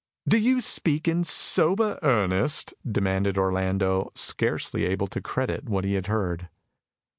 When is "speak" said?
0.61-1.07